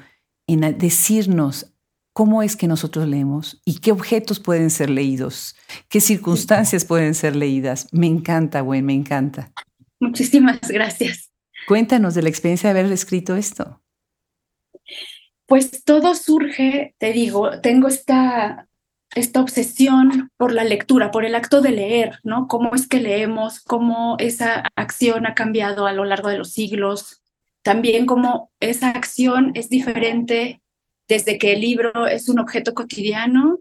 [0.47, 1.73] en decirnos
[2.13, 5.57] cómo es que nosotros leemos y qué objetos pueden ser leídos,
[5.89, 7.89] qué circunstancias pueden ser leídas.
[7.93, 9.53] Me encanta, güey, me encanta.
[10.01, 11.31] Muchísimas gracias.
[11.67, 13.83] Cuéntanos de la experiencia de haber escrito esto.
[15.47, 18.69] Pues todo surge, te digo, tengo esta
[19.15, 22.49] esta obsesión por la lectura, por el acto de leer, ¿no?
[22.49, 27.23] Cómo es que leemos, cómo esa acción ha cambiado a lo largo de los siglos,
[27.63, 30.61] también cómo esa acción es diferente
[31.09, 33.61] desde que el libro es un objeto cotidiano,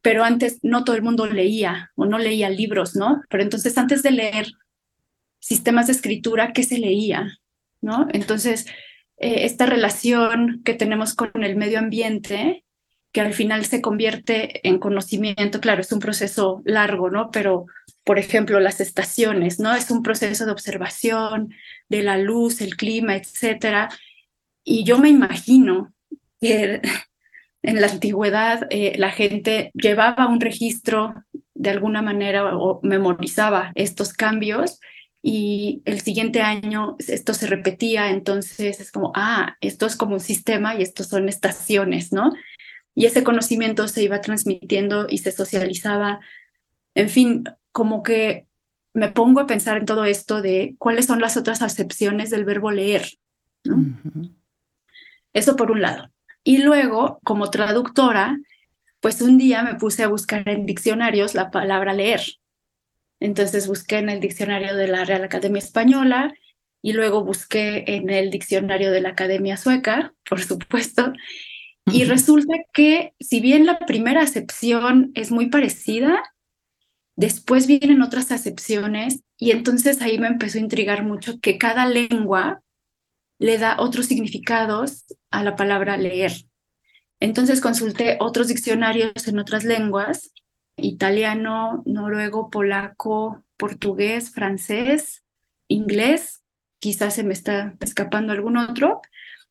[0.00, 3.22] pero antes no todo el mundo leía o no leía libros, ¿no?
[3.28, 4.46] Pero entonces antes de leer
[5.40, 7.38] sistemas de escritura, ¿qué se leía?
[7.80, 8.06] ¿No?
[8.12, 8.66] Entonces,
[9.18, 12.64] eh, esta relación que tenemos con el medio ambiente
[13.12, 15.60] que al final se convierte en conocimiento.
[15.60, 17.30] Claro, es un proceso largo, ¿no?
[17.30, 17.66] Pero,
[18.04, 19.74] por ejemplo, las estaciones, ¿no?
[19.74, 21.54] Es un proceso de observación
[21.88, 23.88] de la luz, el clima, etcétera.
[24.64, 25.92] Y yo me imagino
[26.40, 26.80] que
[27.62, 31.14] en la antigüedad eh, la gente llevaba un registro
[31.54, 34.78] de alguna manera o memorizaba estos cambios
[35.22, 40.20] y el siguiente año esto se repetía, entonces es como, ah, esto es como un
[40.20, 42.32] sistema y estos son estaciones, ¿no?
[42.98, 46.18] Y ese conocimiento se iba transmitiendo y se socializaba.
[46.96, 48.48] En fin, como que
[48.92, 52.72] me pongo a pensar en todo esto de cuáles son las otras acepciones del verbo
[52.72, 53.06] leer.
[55.32, 56.10] Eso por un lado.
[56.42, 58.36] Y luego, como traductora,
[58.98, 62.22] pues un día me puse a buscar en diccionarios la palabra leer.
[63.20, 66.34] Entonces busqué en el diccionario de la Real Academia Española
[66.82, 71.12] y luego busqué en el diccionario de la Academia Sueca, por supuesto,
[71.92, 76.22] y resulta que si bien la primera acepción es muy parecida,
[77.16, 82.62] después vienen otras acepciones y entonces ahí me empezó a intrigar mucho que cada lengua
[83.38, 86.32] le da otros significados a la palabra leer.
[87.20, 90.32] Entonces consulté otros diccionarios en otras lenguas,
[90.76, 95.24] italiano, noruego, polaco, portugués, francés,
[95.66, 96.42] inglés,
[96.78, 99.00] quizás se me está escapando algún otro,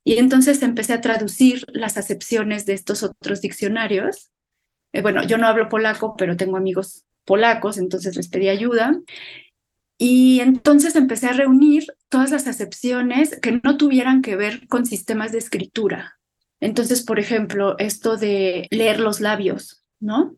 [0.07, 4.31] y entonces empecé a traducir las acepciones de estos otros diccionarios.
[4.93, 8.97] Eh, bueno, yo no hablo polaco, pero tengo amigos polacos, entonces les pedí ayuda.
[9.97, 15.33] Y entonces empecé a reunir todas las acepciones que no tuvieran que ver con sistemas
[15.33, 16.17] de escritura.
[16.61, 20.37] Entonces, por ejemplo, esto de leer los labios, ¿no?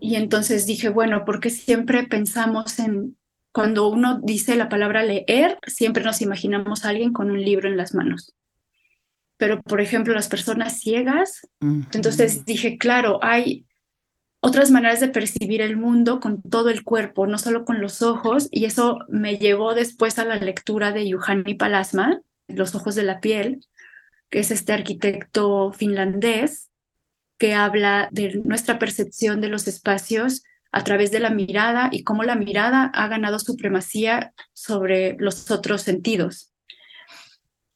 [0.00, 3.16] Y entonces dije, bueno, porque siempre pensamos en,
[3.52, 7.78] cuando uno dice la palabra leer, siempre nos imaginamos a alguien con un libro en
[7.78, 8.36] las manos
[9.36, 13.66] pero por ejemplo las personas ciegas, entonces dije, claro, hay
[14.40, 18.48] otras maneras de percibir el mundo con todo el cuerpo, no solo con los ojos,
[18.50, 23.20] y eso me llevó después a la lectura de Juhani Palasma, Los ojos de la
[23.20, 23.64] piel,
[24.30, 26.70] que es este arquitecto finlandés
[27.38, 32.22] que habla de nuestra percepción de los espacios a través de la mirada y cómo
[32.22, 36.52] la mirada ha ganado supremacía sobre los otros sentidos.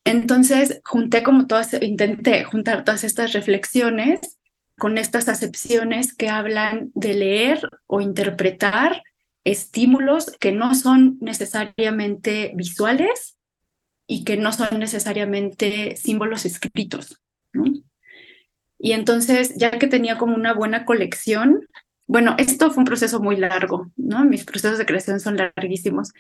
[0.05, 4.39] Entonces, junté como todas, intenté juntar todas estas reflexiones
[4.79, 9.03] con estas acepciones que hablan de leer o interpretar
[9.45, 13.37] estímulos que no son necesariamente visuales
[14.07, 17.21] y que no son necesariamente símbolos escritos.
[18.79, 21.67] Y entonces, ya que tenía como una buena colección,
[22.07, 24.25] Bueno, esto fue un proceso muy largo, ¿no?
[24.25, 26.11] Mis procesos de creación son larguísimos.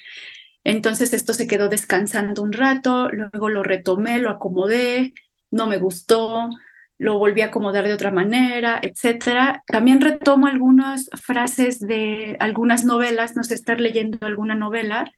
[0.65, 5.15] Entonces esto se quedó descansando un rato, luego lo retomé, lo acomodé,
[5.51, 6.51] no me gustó,
[6.99, 9.65] lo volví a acomodar de otra manera, etcétera.
[9.67, 15.11] También retomo algunas frases de algunas novelas, no sé, estar leyendo alguna novela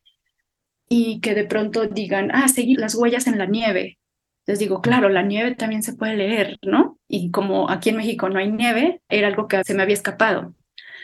[0.88, 3.98] y que de pronto digan, ah, seguir las huellas en la nieve.
[4.46, 6.98] Les digo, claro, la nieve también se puede leer, ¿no?
[7.08, 10.54] Y como aquí en México no hay nieve, era algo que se me había escapado.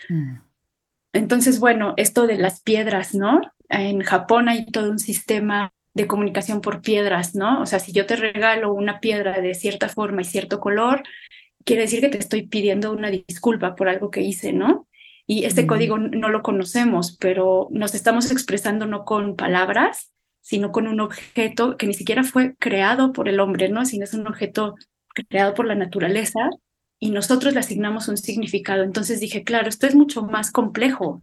[0.09, 0.38] Mm.
[1.12, 3.40] Entonces, bueno, esto de las piedras, ¿no?
[3.69, 7.61] En Japón hay todo un sistema de comunicación por piedras, ¿no?
[7.61, 11.03] O sea, si yo te regalo una piedra de cierta forma y cierto color,
[11.65, 14.87] quiere decir que te estoy pidiendo una disculpa por algo que hice, ¿no?
[15.27, 20.89] Y este código no lo conocemos, pero nos estamos expresando no con palabras, sino con
[20.89, 23.85] un objeto que ni siquiera fue creado por el hombre, ¿no?
[23.85, 24.77] Sino es un objeto
[25.29, 26.49] creado por la naturaleza
[26.99, 28.83] y nosotros le asignamos un significado.
[28.83, 31.23] Entonces dije, claro, esto es mucho más complejo.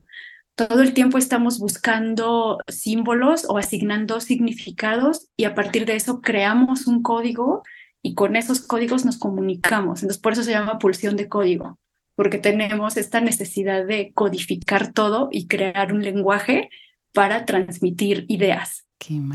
[0.55, 6.87] Todo el tiempo estamos buscando símbolos o asignando significados y a partir de eso creamos
[6.87, 7.63] un código
[8.01, 10.01] y con esos códigos nos comunicamos.
[10.01, 11.77] Entonces por eso se llama pulsión de código,
[12.15, 16.69] porque tenemos esta necesidad de codificar todo y crear un lenguaje
[17.11, 18.85] para transmitir ideas.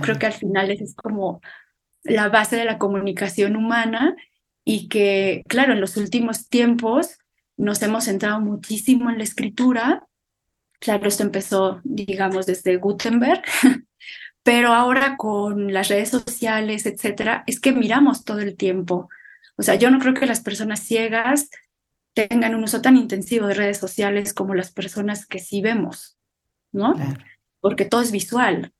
[0.01, 1.41] Creo que al final es como
[2.03, 4.17] la base de la comunicación humana
[4.65, 7.19] y que, claro, en los últimos tiempos
[7.57, 10.07] nos hemos centrado muchísimo en la escritura.
[10.81, 13.43] Claro, esto empezó, digamos, desde Gutenberg,
[14.43, 19.09] pero ahora con las redes sociales, etcétera, es que miramos todo el tiempo.
[19.57, 21.51] O sea, yo no creo que las personas ciegas
[22.15, 26.17] tengan un uso tan intensivo de redes sociales como las personas que sí vemos,
[26.73, 26.95] ¿no?
[27.61, 28.73] Porque todo es visual.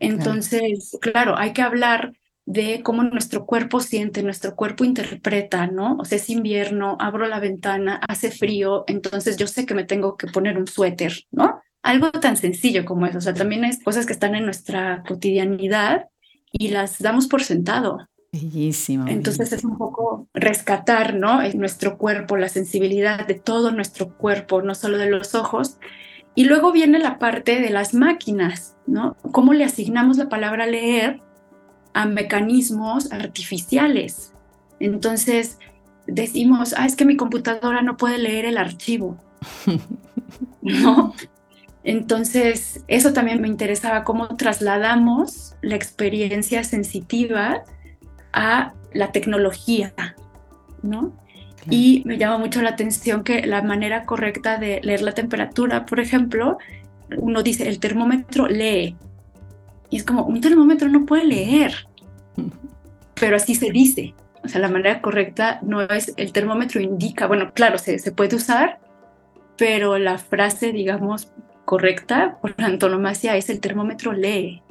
[0.00, 2.12] Entonces, claro, hay que hablar
[2.48, 5.98] de cómo nuestro cuerpo siente, nuestro cuerpo interpreta, ¿no?
[5.98, 10.16] O sea, es invierno, abro la ventana, hace frío, entonces yo sé que me tengo
[10.16, 11.60] que poner un suéter, ¿no?
[11.82, 16.06] Algo tan sencillo como eso, o sea, también hay cosas que están en nuestra cotidianidad
[16.50, 17.98] y las damos por sentado.
[18.32, 19.06] Bellísimo.
[19.08, 21.42] Entonces es un poco rescatar, ¿no?
[21.42, 25.78] En nuestro cuerpo, la sensibilidad de todo nuestro cuerpo, no solo de los ojos.
[26.34, 29.18] Y luego viene la parte de las máquinas, ¿no?
[29.32, 31.20] ¿Cómo le asignamos la palabra leer
[31.98, 34.32] a mecanismos artificiales.
[34.78, 35.58] Entonces
[36.06, 39.18] decimos, ah, es que mi computadora no puede leer el archivo.
[40.62, 41.12] ¿No?
[41.82, 47.64] Entonces, eso también me interesaba, cómo trasladamos la experiencia sensitiva
[48.32, 49.92] a la tecnología,
[50.82, 51.12] ¿no?
[51.68, 55.98] Y me llama mucho la atención que la manera correcta de leer la temperatura, por
[55.98, 56.58] ejemplo,
[57.16, 58.94] uno dice, el termómetro lee,
[59.90, 61.87] y es como, un termómetro no puede leer,
[63.20, 64.14] pero así se dice.
[64.44, 68.36] O sea, la manera correcta no es el termómetro indica, bueno, claro, se, se puede
[68.36, 68.78] usar,
[69.56, 71.32] pero la frase, digamos,
[71.64, 74.62] correcta por antonomasia es el termómetro lee.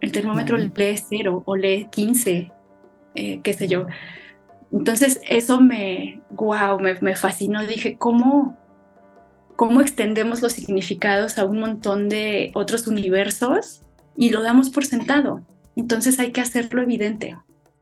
[0.00, 2.52] El termómetro lee cero o lee 15,
[3.14, 3.86] eh, qué sé yo.
[4.70, 7.66] Entonces eso me, wow, me, me fascinó.
[7.66, 8.56] Dije, ¿cómo,
[9.56, 13.82] ¿cómo extendemos los significados a un montón de otros universos
[14.16, 15.42] y lo damos por sentado.
[15.76, 17.36] Entonces hay que hacerlo evidente.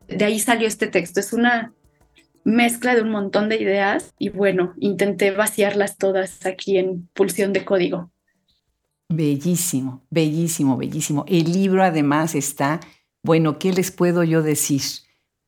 [0.07, 1.19] De ahí salió este texto.
[1.19, 1.73] Es una
[2.43, 7.65] mezcla de un montón de ideas y bueno, intenté vaciarlas todas aquí en Pulsión de
[7.65, 8.11] Código.
[9.09, 11.25] Bellísimo, bellísimo, bellísimo.
[11.27, 12.79] El libro además está,
[13.23, 14.81] bueno, ¿qué les puedo yo decir?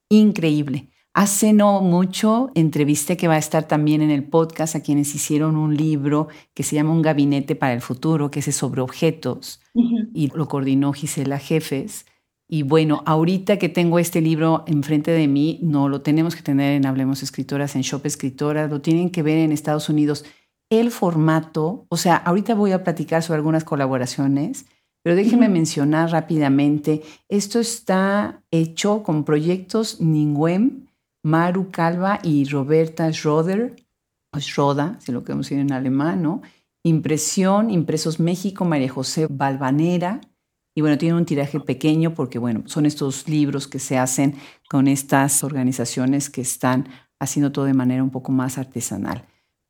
[0.10, 0.90] Increíble.
[1.16, 5.58] Hace no mucho entrevisté que va a estar también en el podcast a quienes hicieron
[5.58, 10.30] un libro que se llama Un gabinete para el futuro, que es sobre objetos, y
[10.36, 12.06] lo coordinó Gisela Jefes.
[12.48, 16.74] Y bueno, ahorita que tengo este libro enfrente de mí, no lo tenemos que tener
[16.74, 20.26] en Hablemos Escritoras, en Shop Escritoras, lo tienen que ver en Estados Unidos.
[20.70, 24.66] El formato, o sea, ahorita voy a platicar sobre algunas colaboraciones,
[25.04, 30.86] pero déjenme mencionar rápidamente, esto está hecho con proyectos Ningüem,
[31.24, 33.76] Maru Calva y Roberta Schroeder,
[34.34, 36.42] o Schroda, si lo queremos decir en alemán, ¿no?
[36.84, 40.22] Impresión, Impresos México, María José Balvanera.
[40.76, 44.36] Y bueno, tiene un tiraje pequeño porque, bueno, son estos libros que se hacen
[44.70, 49.26] con estas organizaciones que están haciendo todo de manera un poco más artesanal.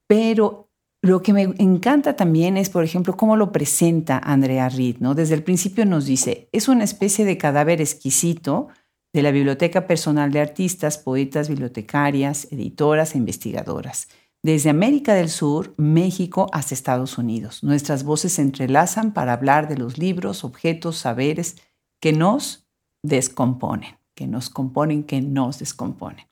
[0.07, 0.69] Pero
[1.01, 5.15] lo que me encanta también es, por ejemplo, cómo lo presenta Andrea Reed, ¿no?
[5.15, 8.69] Desde el principio nos dice, es una especie de cadáver exquisito
[9.11, 14.07] de la Biblioteca Personal de Artistas, Poetas, Bibliotecarias, Editoras e Investigadoras.
[14.43, 17.63] Desde América del Sur, México hasta Estados Unidos.
[17.63, 21.55] Nuestras voces se entrelazan para hablar de los libros, objetos, saberes
[22.01, 22.67] que nos
[23.03, 26.27] descomponen, que nos componen, que nos descomponen.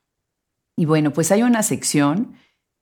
[0.76, 2.34] Y bueno, pues hay una sección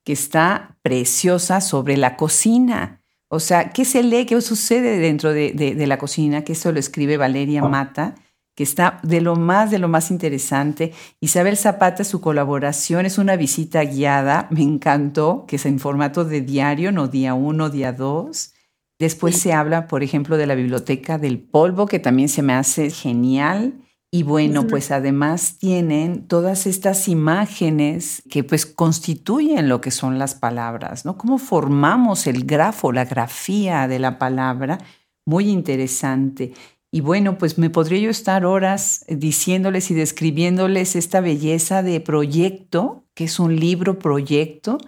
[0.03, 3.03] que está preciosa sobre la cocina.
[3.27, 4.25] O sea, ¿qué se lee?
[4.25, 6.43] ¿Qué sucede dentro de, de la cocina?
[6.43, 8.15] Que eso lo escribe Valeria Mata
[8.59, 10.91] que está de lo más, de lo más interesante.
[11.21, 16.41] Isabel Zapata, su colaboración es una visita guiada, me encantó, que es en formato de
[16.41, 18.53] diario, no día uno, día dos.
[18.99, 22.89] Después se habla, por ejemplo, de la biblioteca del polvo, que también se me hace
[22.89, 23.75] genial.
[24.11, 30.35] Y bueno, pues además tienen todas estas imágenes que pues constituyen lo que son las
[30.35, 31.17] palabras, ¿no?
[31.17, 34.79] Cómo formamos el grafo, la grafía de la palabra,
[35.25, 36.51] muy interesante.
[36.91, 43.05] Y bueno, pues me podría yo estar horas diciéndoles y describiéndoles esta belleza de proyecto,
[43.13, 44.79] que es un libro proyecto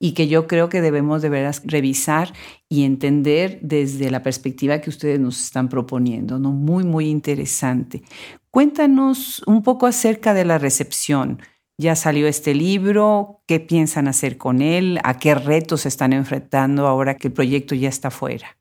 [0.00, 2.32] y que yo creo que debemos de veras revisar
[2.68, 6.52] y entender desde la perspectiva que ustedes nos están proponiendo, ¿no?
[6.52, 8.02] Muy, muy interesante.
[8.50, 11.40] Cuéntanos un poco acerca de la recepción.
[11.78, 14.98] Ya salió este libro, ¿qué piensan hacer con él?
[15.04, 18.58] ¿A qué retos se están enfrentando ahora que el proyecto ya está fuera?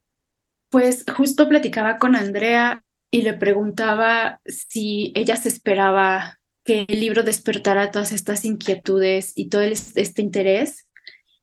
[0.71, 7.23] Pues justo platicaba con Andrea y le preguntaba si ella se esperaba que el libro
[7.23, 10.87] despertara todas estas inquietudes y todo este interés.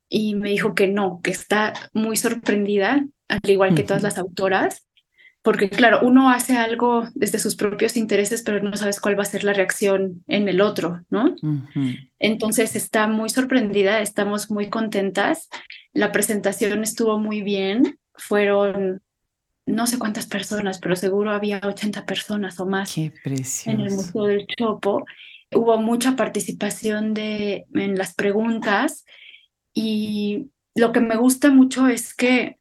[0.09, 4.89] Y me dijo que no, que está muy sorprendida, al igual que todas las autoras,
[5.43, 9.27] porque claro, uno hace algo desde sus propios intereses, pero no sabes cuál va a
[9.27, 11.37] ser la reacción en el otro, ¿no?
[12.19, 15.49] Entonces está muy sorprendida, estamos muy contentas.
[15.93, 19.03] La presentación estuvo muy bien, fueron
[19.69, 24.47] no sé cuántas personas, pero seguro había 80 personas o más en el Museo del
[24.47, 25.05] Chopo.
[25.53, 29.05] Hubo mucha participación de, en las preguntas
[29.73, 32.59] y lo que me gusta mucho es que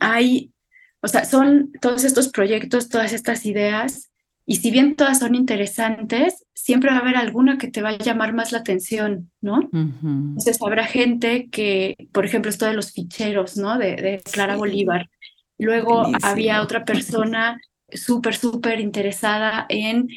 [0.00, 0.52] hay,
[1.00, 4.10] o sea, son todos estos proyectos, todas estas ideas,
[4.48, 7.98] y si bien todas son interesantes, siempre va a haber alguna que te va a
[7.98, 9.68] llamar más la atención, ¿no?
[9.72, 13.76] Entonces habrá gente que, por ejemplo, esto de los ficheros, ¿no?
[13.76, 15.08] De, de Clara Bolívar
[15.58, 20.08] Luego había otra persona súper, súper interesada en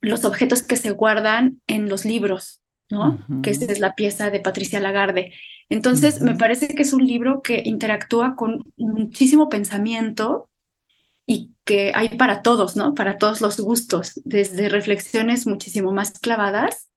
[0.00, 3.18] los objetos que se guardan en los libros, ¿no?
[3.42, 5.32] Que esa es la pieza de Patricia Lagarde.
[5.68, 10.48] Entonces, me parece que es un libro que interactúa con muchísimo pensamiento
[11.26, 12.94] y que hay para todos, ¿no?
[12.94, 16.87] Para todos los gustos, desde reflexiones muchísimo más clavadas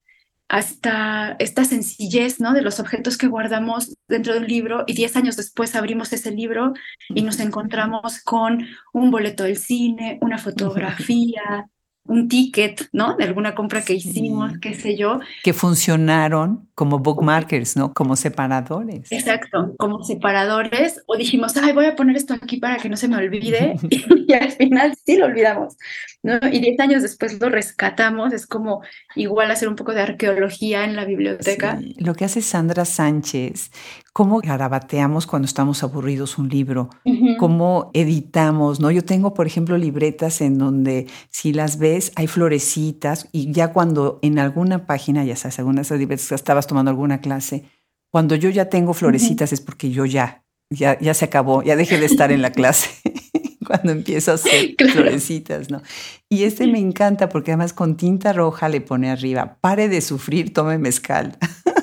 [0.52, 2.52] hasta esta sencillez ¿no?
[2.52, 6.30] de los objetos que guardamos dentro de un libro y diez años después abrimos ese
[6.30, 6.74] libro
[7.08, 11.70] y nos encontramos con un boleto del cine, una fotografía,
[12.06, 13.16] un ticket, ¿no?
[13.16, 15.20] De alguna compra que hicimos, qué sé yo.
[15.44, 17.94] Que funcionaron como bookmarkers, ¿no?
[17.94, 19.12] Como separadores.
[19.12, 21.02] Exacto, como separadores.
[21.06, 23.76] O dijimos, ay, voy a poner esto aquí para que no se me olvide.
[23.90, 25.78] y, al final sí lo olvidamos,
[26.24, 26.40] ¿no?
[26.52, 28.34] Y diez años después lo rescatamos.
[28.34, 28.82] Es como
[29.16, 31.80] igual hacer un poco de arqueología en la biblioteca.
[31.98, 33.72] Lo que hace Sandra Sánchez,
[34.14, 36.90] cómo garabateamos cuando estamos aburridos un libro,
[37.40, 38.92] cómo editamos, ¿no?
[38.92, 44.20] Yo tengo, por ejemplo, libretas en donde si las ves hay florecitas y ya cuando
[44.22, 47.64] en alguna página, ya sabes, alguna de esas libretas estabas tomando alguna clase,
[48.10, 51.98] cuando yo ya tengo florecitas es porque yo ya, ya, ya se acabó, ya dejé
[51.98, 52.90] de estar en la clase.
[53.66, 55.82] cuando empiezo a hacer florecitas, ¿no?
[56.28, 60.54] Y este me encanta porque además con tinta roja le pone arriba, pare de sufrir,
[60.54, 61.38] tome mezcal.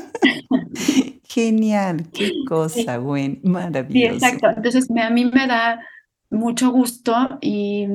[1.39, 4.19] Genial, qué cosa, buen, maravilloso.
[4.19, 4.49] Sí, exacto.
[4.49, 5.87] Entonces a mí me da
[6.31, 7.87] mucho gusto y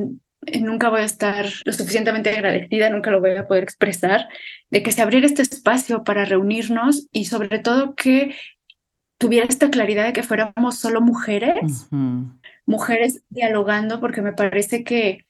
[0.62, 4.30] nunca voy a estar lo suficientemente agradecida, nunca lo voy a poder expresar,
[4.70, 8.34] de que se abriera este espacio para reunirnos y sobre todo que
[9.18, 11.90] tuviera esta claridad de que fuéramos solo mujeres,
[12.66, 15.26] mujeres dialogando, porque me parece que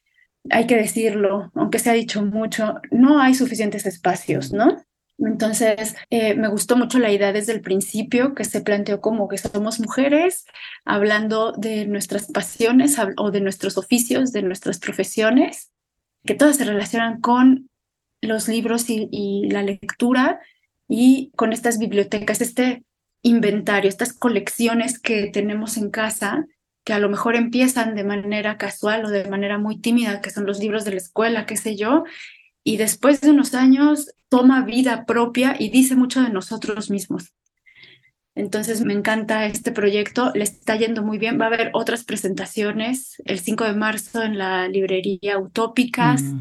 [0.51, 4.83] hay que decirlo, aunque se ha dicho mucho, no hay suficientes espacios, ¿no?
[5.25, 9.37] Entonces, eh, me gustó mucho la idea desde el principio que se planteó como que
[9.37, 10.45] somos mujeres
[10.85, 15.71] hablando de nuestras pasiones o de nuestros oficios, de nuestras profesiones,
[16.25, 17.69] que todas se relacionan con
[18.21, 20.39] los libros y, la lectura
[20.87, 22.83] y con estas bibliotecas, este
[23.21, 26.45] inventario, estas colecciones que tenemos en casa
[26.85, 30.45] que a lo mejor empiezan de manera casual o de manera muy tímida, que son
[30.45, 32.03] los libros de la escuela, qué sé yo,
[32.63, 37.33] y después de unos años toma vida propia y dice mucho de nosotros mismos.
[38.35, 41.39] Entonces me encanta este proyecto, le está yendo muy bien.
[41.39, 46.39] Va a haber otras presentaciones el 5 de marzo en la librería Utópicas mm.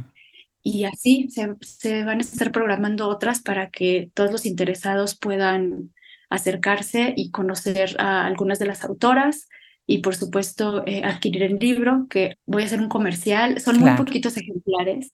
[0.62, 5.92] y así se, se, van a estar programando otras para que todos los interesados puedan
[6.30, 9.48] acercarse y conocer a algunas de las autoras
[9.86, 13.60] y por supuesto eh, adquirir el libro, que voy a hacer un comercial.
[13.60, 15.12] Son muy poquitos ejemplares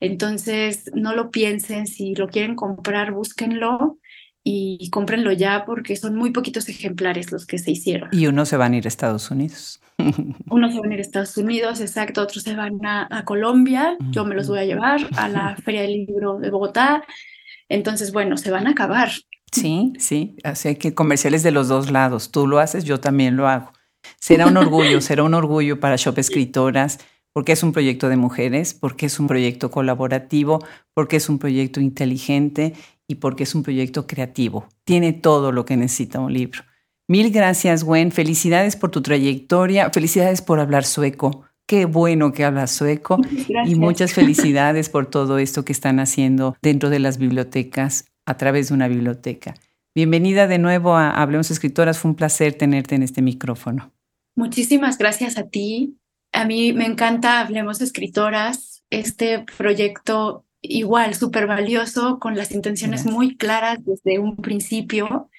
[0.00, 3.98] entonces, no lo piensen, si lo quieren comprar, búsquenlo.
[4.50, 8.08] y cómprenlo ya porque son muy poquitos ejemplares los que se hicieron.
[8.12, 9.82] Y unos se van a ir a Estados Unidos.
[10.50, 14.24] Unos se van a ir a Estados Unidos, exacto, otros se van a, Colombia, yo
[14.24, 17.04] me los voy a llevar a la Feria del Libro de Bogotá.
[17.68, 19.10] Entonces, bueno, se van a acabar.
[19.52, 22.30] Sí, sí, así que comerciales de los dos lados.
[22.30, 23.72] Tú lo haces, yo también lo hago.
[24.20, 26.98] Será un orgullo, será un orgullo para Shop Escritoras,
[27.38, 30.58] porque es un proyecto de mujeres, porque es un proyecto colaborativo,
[30.92, 32.74] porque es un proyecto inteligente
[33.06, 34.66] y porque es un proyecto creativo.
[34.82, 36.62] Tiene todo lo que necesita un libro.
[37.06, 38.10] Mil gracias, Gwen.
[38.10, 39.88] Felicidades por tu trayectoria.
[39.90, 41.44] Felicidades por hablar sueco.
[41.64, 43.20] Qué bueno que hablas sueco.
[43.66, 48.70] Y muchas felicidades por todo esto que están haciendo dentro de las bibliotecas a través
[48.70, 49.54] de una biblioteca.
[49.94, 52.00] Bienvenida de nuevo a Hablemos Escritoras.
[52.00, 53.92] Fue un placer tenerte en este micrófono.
[54.34, 55.98] Muchísimas gracias a ti.
[56.38, 58.84] A mí me encanta Hablemos Escritoras.
[58.90, 65.30] Este proyecto igual, súper valioso, con las intenciones muy claras desde un principio,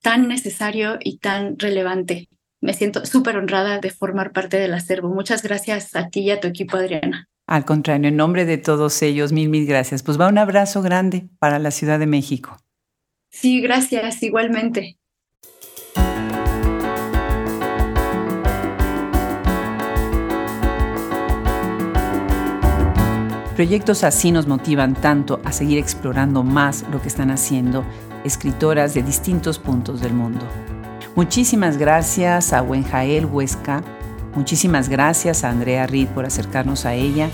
[0.00, 2.30] tan necesario y tan relevante.
[2.62, 5.10] Me siento súper honrada de formar parte del acervo.
[5.10, 7.28] Muchas gracias a ti y a tu equipo, Adriana.
[7.46, 10.02] Al contrario, en nombre de todos ellos, mil, mil gracias.
[10.02, 12.56] Pues va un abrazo grande para la Ciudad de México.
[13.28, 14.96] Sí, gracias, igualmente.
[23.56, 27.86] Proyectos así nos motivan tanto a seguir explorando más lo que están haciendo
[28.22, 30.46] escritoras de distintos puntos del mundo.
[31.14, 33.82] Muchísimas gracias a Wenjael Huesca,
[34.34, 37.30] muchísimas gracias a Andrea Reed por acercarnos a ella,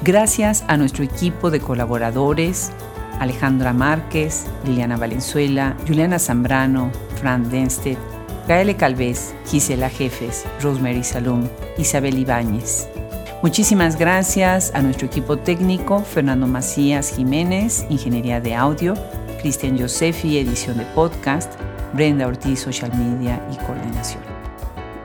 [0.00, 2.72] gracias a nuestro equipo de colaboradores,
[3.20, 7.98] Alejandra Márquez, Liliana Valenzuela, Juliana Zambrano, Fran Denstedt,
[8.48, 11.46] Gaele Calvez, Gisela Jefes, Rosemary Salum,
[11.76, 12.88] Isabel Ibáñez.
[13.40, 18.94] Muchísimas gracias a nuestro equipo técnico, Fernando Macías Jiménez, Ingeniería de Audio,
[19.40, 21.52] Cristian Josefi, edición de podcast,
[21.92, 24.24] Brenda Ortiz, Social Media y Coordinación.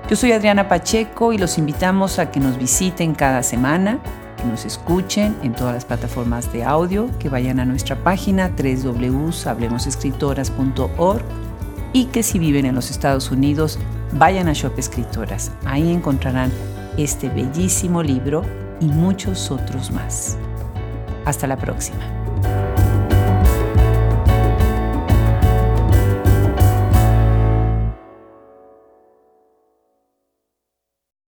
[0.09, 3.99] Yo soy Adriana Pacheco y los invitamos a que nos visiten cada semana,
[4.38, 11.21] que nos escuchen en todas las plataformas de audio, que vayan a nuestra página www.hablemosescritoras.org
[11.93, 13.77] y que si viven en los Estados Unidos,
[14.13, 15.51] vayan a Shop Escritoras.
[15.65, 16.51] Ahí encontrarán
[16.97, 18.43] este bellísimo libro
[18.79, 20.37] y muchos otros más.
[21.25, 22.22] Hasta la próxima.